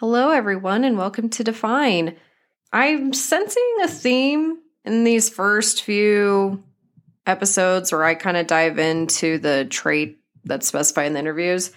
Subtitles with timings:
[0.00, 2.16] Hello, everyone, and welcome to Define.
[2.72, 6.64] I'm sensing a theme in these first few
[7.26, 11.70] episodes where I kind of dive into the trait that's specified in the interviews.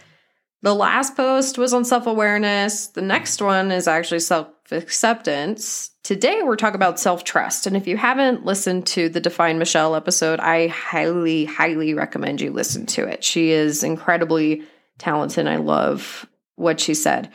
[0.62, 2.88] The last post was on self awareness.
[2.88, 5.92] The next one is actually self acceptance.
[6.04, 7.68] Today, we're talking about self trust.
[7.68, 12.54] And if you haven't listened to the Define Michelle episode, I highly, highly recommend you
[12.54, 13.21] listen to it.
[13.21, 14.64] She is incredibly
[14.98, 15.46] talented.
[15.46, 17.30] I love what she said.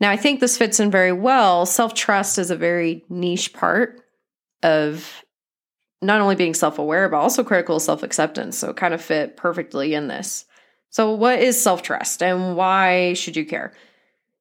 [0.00, 1.66] Now, I think this fits in very well.
[1.66, 4.00] Self trust is a very niche part
[4.62, 5.24] of
[6.02, 8.58] not only being self aware, but also critical self acceptance.
[8.58, 10.44] So it kind of fit perfectly in this.
[10.90, 13.72] So, what is self trust and why should you care?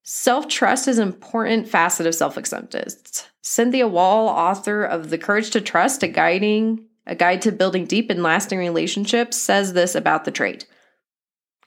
[0.03, 3.27] Self trust is an important facet of self acceptance.
[3.41, 8.09] Cynthia Wall, author of The Courage to Trust, a guiding a guide to building deep
[8.09, 10.65] and lasting relationships, says this about the trait.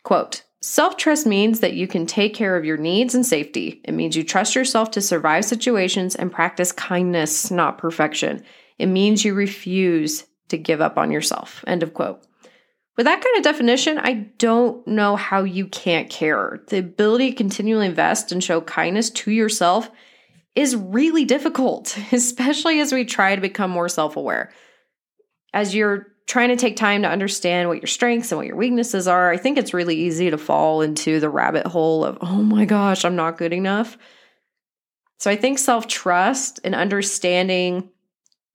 [0.02, 3.80] Quote, Self trust means that you can take care of your needs and safety.
[3.84, 8.42] It means you trust yourself to survive situations and practice kindness, not perfection.
[8.77, 11.62] It means you refuse to give up on yourself.
[11.69, 12.20] End of quote.
[12.97, 16.61] With that kind of definition, I don't know how you can't care.
[16.67, 19.89] The ability to continually invest and show kindness to yourself
[20.56, 24.51] is really difficult, especially as we try to become more self aware.
[25.55, 29.06] As you're trying to take time to understand what your strengths and what your weaknesses
[29.06, 32.64] are, I think it's really easy to fall into the rabbit hole of, oh my
[32.64, 33.96] gosh, I'm not good enough.
[35.18, 37.91] So I think self trust and understanding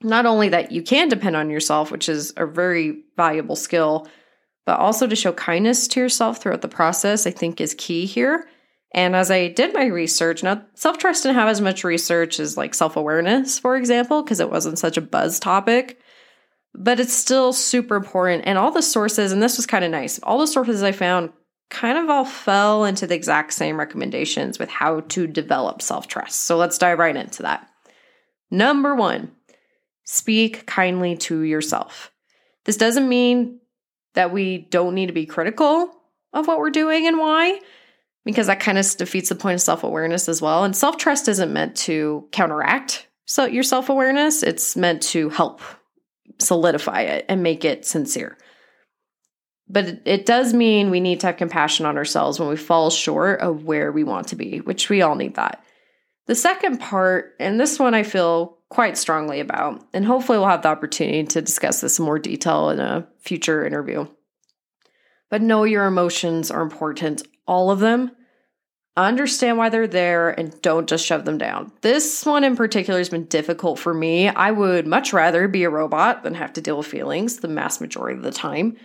[0.03, 4.07] not only that you can depend on yourself, which is a very valuable skill,
[4.65, 8.47] but also to show kindness to yourself throughout the process, I think is key here.
[8.93, 12.57] And as I did my research, now self trust didn't have as much research as
[12.57, 16.00] like self awareness, for example, because it wasn't such a buzz topic
[16.73, 18.43] but it's still super important.
[18.45, 21.31] And all the sources, and this was kind of nice, all the sources I found
[21.69, 26.43] kind of all fell into the exact same recommendations with how to develop self trust.
[26.43, 27.67] So let's dive right into that.
[28.49, 29.31] Number one,
[30.03, 32.11] speak kindly to yourself.
[32.65, 33.59] This doesn't mean
[34.13, 35.91] that we don't need to be critical
[36.33, 37.59] of what we're doing and why,
[38.25, 40.63] because that kind of defeats the point of self awareness as well.
[40.63, 45.61] And self trust isn't meant to counteract so your self awareness, it's meant to help
[46.41, 48.37] solidify it and make it sincere.
[49.67, 53.39] But it, does mean we need to have compassion on ourselves when we fall short
[53.39, 55.63] of where we want to be, which we all need that.
[56.27, 60.61] The second part, and this one I feel quite strongly about, and hopefully we'll have
[60.61, 64.07] the opportunity to discuss this in more detail in a future interview.
[65.29, 68.11] But know your emotions are important, all of them,
[68.97, 71.71] understand why they're there and don't just shove them down.
[71.81, 74.27] This one in particular has been difficult for me.
[74.27, 77.79] I would much rather be a robot than have to deal with feelings the mass
[77.79, 78.77] majority of the time.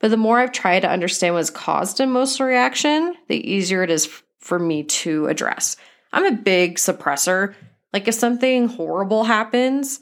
[0.00, 4.08] But the more I've tried to understand what's caused emotional reaction, the easier it is
[4.40, 5.76] for me to address.
[6.12, 7.54] I'm a big suppressor.
[7.92, 10.00] Like if something horrible happens,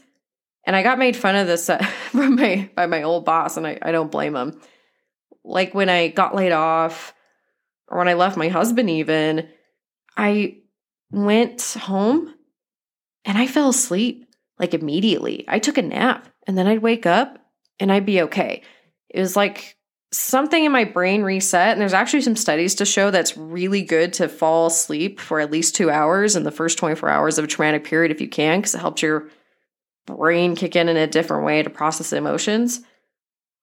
[0.64, 1.78] and I got made fun of this uh,
[2.10, 4.60] from my by my old boss, and I, I don't blame him.
[5.44, 7.14] Like when I got laid off,
[7.90, 9.48] or when I left my husband, even,
[10.16, 10.58] I
[11.10, 12.34] went home
[13.24, 14.26] and I fell asleep
[14.58, 15.44] like immediately.
[15.48, 17.38] I took a nap and then I'd wake up
[17.78, 18.62] and I'd be okay.
[19.08, 19.76] It was like
[20.12, 21.72] something in my brain reset.
[21.72, 25.50] And there's actually some studies to show that's really good to fall asleep for at
[25.50, 28.60] least two hours in the first 24 hours of a traumatic period if you can,
[28.60, 29.28] because it helps your
[30.06, 32.80] brain kick in in a different way to process emotions.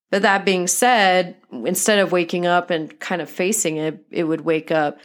[0.10, 4.42] But that being said, instead of waking up and kind of facing it, it would
[4.42, 5.00] wake up,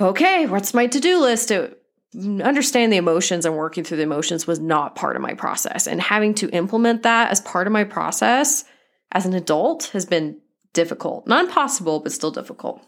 [0.00, 1.50] okay, what's my to do list?
[1.50, 1.80] It,
[2.14, 5.86] understand the emotions and working through the emotions was not part of my process.
[5.86, 8.64] And having to implement that as part of my process
[9.12, 10.40] as an adult has been
[10.72, 11.26] difficult.
[11.26, 12.82] Not impossible, but still difficult.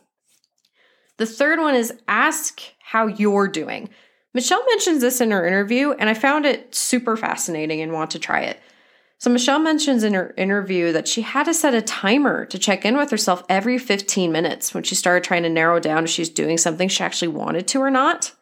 [1.17, 3.89] The third one is ask how you're doing.
[4.35, 8.19] Michelle mentions this in her interview, and I found it super fascinating and want to
[8.19, 8.61] try it.
[9.21, 12.85] So, Michelle mentions in her interview that she had to set a timer to check
[12.85, 16.29] in with herself every 15 minutes when she started trying to narrow down if she's
[16.29, 18.33] doing something she actually wanted to or not.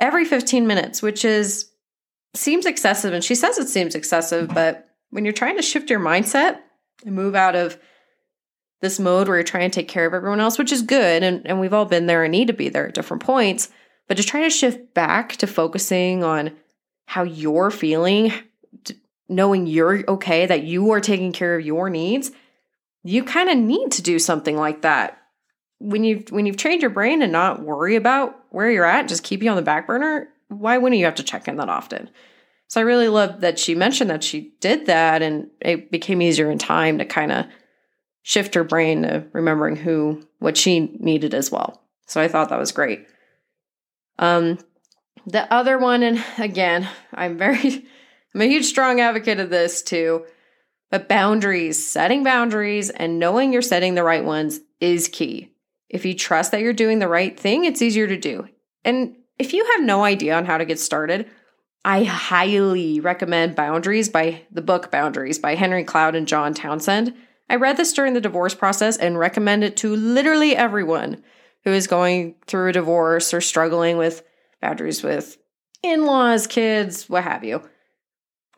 [0.00, 1.70] Every 15 minutes, which is
[2.34, 3.14] seems excessive.
[3.14, 6.58] And she says it seems excessive, but when you're trying to shift your mindset
[7.06, 7.78] and move out of
[8.80, 11.46] this mode where you're trying to take care of everyone else, which is good, and,
[11.46, 13.70] and we've all been there and need to be there at different points,
[14.08, 16.56] but to try to shift back to focusing on
[17.06, 18.32] how you're feeling,
[19.28, 22.30] knowing you're okay, that you are taking care of your needs,
[23.02, 25.18] you kind of need to do something like that.
[25.78, 29.24] When you've when you've trained your brain and not worry about where you're at, just
[29.24, 32.10] keep you on the back burner, why wouldn't you have to check in that often?
[32.68, 36.50] So I really love that she mentioned that she did that and it became easier
[36.50, 37.46] in time to kind of
[38.22, 41.82] shift her brain to remembering who what she needed as well.
[42.06, 43.06] So I thought that was great.
[44.18, 44.58] Um,
[45.26, 47.86] the other one, and again, I'm very,
[48.34, 50.26] I'm a huge strong advocate of this too.
[50.90, 55.50] But boundaries, setting boundaries and knowing you're setting the right ones is key.
[55.88, 58.48] If you trust that you're doing the right thing, it's easier to do.
[58.84, 61.28] And if you have no idea on how to get started,
[61.84, 67.14] I highly recommend Boundaries by the book Boundaries by Henry Cloud and John Townsend.
[67.48, 71.22] I read this during the divorce process and recommend it to literally everyone
[71.64, 74.22] who is going through a divorce or struggling with
[74.60, 75.36] boundaries with
[75.82, 77.62] in laws, kids, what have you.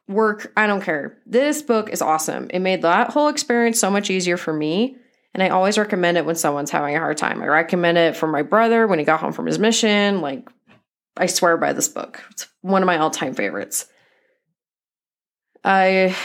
[0.08, 1.19] Work, I don't care.
[1.26, 2.49] This book is awesome.
[2.50, 4.97] It made that whole experience so much easier for me.
[5.35, 7.43] And I always recommend it when someone's having a hard time.
[7.43, 10.20] I recommend it for my brother when he got home from his mission.
[10.20, 10.49] Like,
[11.17, 12.23] I swear by this book.
[12.31, 13.87] It's one of my all time favorites.
[15.64, 16.17] I,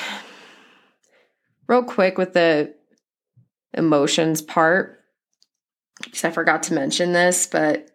[1.68, 2.74] real quick with the
[3.74, 5.04] emotions part,
[6.04, 7.90] because I forgot to mention this, but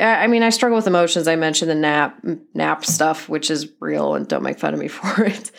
[0.00, 1.28] I mean, I struggle with emotions.
[1.28, 2.24] I mentioned the nap
[2.54, 5.50] nap stuff, which is real, and don't make fun of me for it.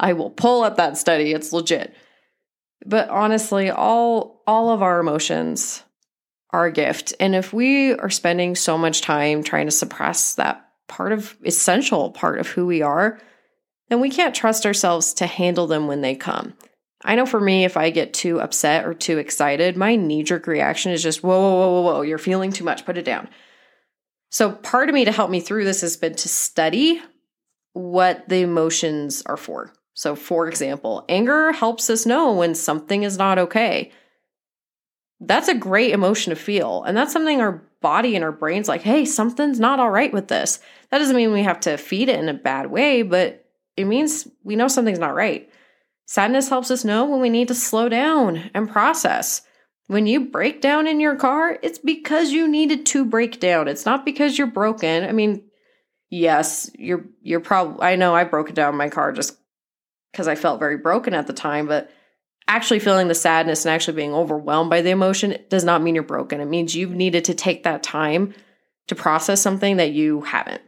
[0.00, 1.94] I will pull up that study; it's legit.
[2.86, 5.82] But honestly, all all of our emotions
[6.50, 10.64] are a gift, and if we are spending so much time trying to suppress that
[10.86, 13.20] part of essential part of who we are,
[13.88, 16.54] then we can't trust ourselves to handle them when they come.
[17.04, 20.46] I know for me, if I get too upset or too excited, my knee jerk
[20.46, 23.28] reaction is just, whoa, whoa, whoa, whoa, whoa, you're feeling too much, put it down.
[24.30, 27.00] So, part of me to help me through this has been to study
[27.72, 29.72] what the emotions are for.
[29.94, 33.90] So, for example, anger helps us know when something is not okay.
[35.20, 36.84] That's a great emotion to feel.
[36.84, 40.28] And that's something our body and our brain's like, hey, something's not all right with
[40.28, 40.60] this.
[40.90, 43.44] That doesn't mean we have to feed it in a bad way, but
[43.76, 45.50] it means we know something's not right.
[46.06, 49.42] Sadness helps us know when we need to slow down and process.
[49.88, 53.68] When you break down in your car, it's because you needed to break down.
[53.68, 55.04] It's not because you're broken.
[55.04, 55.42] I mean,
[56.10, 59.36] yes, you're you're probably I know I broke down my car just
[60.12, 61.90] because I felt very broken at the time, but
[62.46, 66.04] actually feeling the sadness and actually being overwhelmed by the emotion does not mean you're
[66.04, 66.40] broken.
[66.40, 68.34] It means you've needed to take that time
[68.88, 70.62] to process something that you haven't.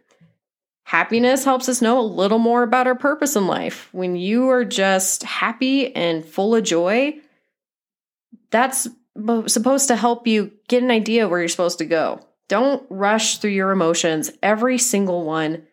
[0.85, 3.89] Happiness helps us know a little more about our purpose in life.
[3.93, 7.21] When you are just happy and full of joy,
[8.51, 8.89] that's
[9.47, 12.21] supposed to help you get an idea where you're supposed to go.
[12.49, 14.31] Don't rush through your emotions.
[14.43, 15.67] Every single one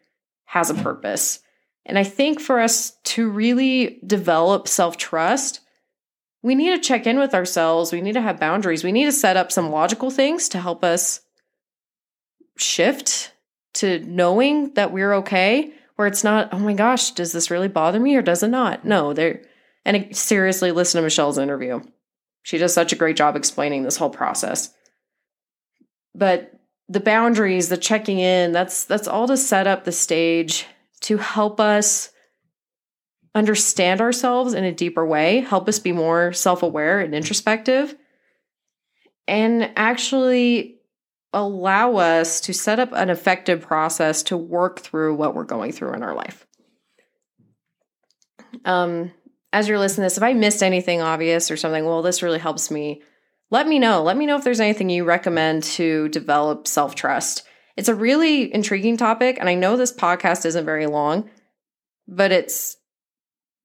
[0.45, 1.39] has a purpose.
[1.85, 5.61] And I think for us to really develop self trust,
[6.43, 7.91] we need to check in with ourselves.
[7.91, 8.83] We need to have boundaries.
[8.83, 11.21] We need to set up some logical things to help us
[12.57, 13.31] shift
[13.75, 17.99] to knowing that we're okay, where it's not, oh my gosh, does this really bother
[17.99, 18.85] me or does it not?
[18.85, 19.43] No, they're,
[19.85, 21.81] and uh, seriously, listen to Michelle's interview.
[22.47, 24.73] She does such a great job explaining this whole process.
[26.15, 26.53] But
[26.87, 30.65] the boundaries, the checking in, that's that's all to set up the stage
[31.01, 32.09] to help us
[33.35, 37.97] understand ourselves in a deeper way, help us be more self-aware and introspective,
[39.27, 40.79] and actually
[41.33, 45.91] allow us to set up an effective process to work through what we're going through
[45.95, 46.47] in our life.
[48.63, 49.11] Um,
[49.53, 52.39] as you're listening to this, if I missed anything obvious or something, well, this really
[52.39, 53.01] helps me.
[53.49, 54.03] Let me know.
[54.03, 57.43] Let me know if there's anything you recommend to develop self trust.
[57.77, 61.29] It's a really intriguing topic, and I know this podcast isn't very long,
[62.07, 62.77] but it's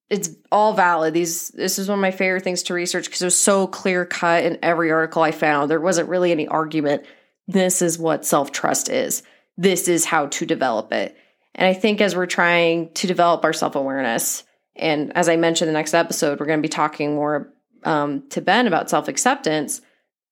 [0.09, 1.13] it's all valid.
[1.13, 4.05] These this is one of my favorite things to research because it was so clear
[4.05, 5.69] cut in every article I found.
[5.69, 7.03] There wasn't really any argument
[7.47, 9.23] this is what self trust is.
[9.57, 11.15] This is how to develop it.
[11.55, 14.43] And I think as we're trying to develop our self awareness,
[14.75, 17.53] and as I mentioned the next episode, we're going to be talking more
[17.83, 19.81] um, to Ben about self acceptance.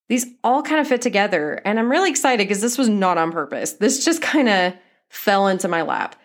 [0.09, 1.61] These all kind of fit together.
[1.63, 3.73] And I'm really excited because this was not on purpose.
[3.73, 4.73] This just kind of
[5.09, 6.15] fell into my lap.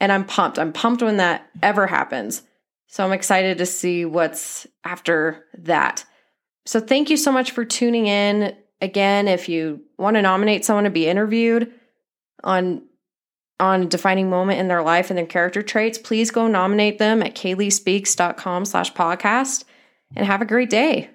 [0.00, 0.58] And I'm pumped.
[0.58, 2.42] I'm pumped when that ever happens.
[2.86, 6.04] So I'm excited to see what's after that.
[6.64, 8.56] So thank you so much for tuning in.
[8.80, 11.72] Again, if you want to nominate someone to be interviewed
[12.44, 12.82] on
[13.60, 17.22] on a defining moment in their life and their character traits, please go nominate them
[17.22, 19.64] at kailispeaks.com slash podcast
[20.16, 21.10] and have a great day.